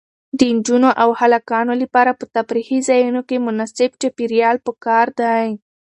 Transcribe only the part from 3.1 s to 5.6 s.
کې مناسب چاپیریال پکار دی.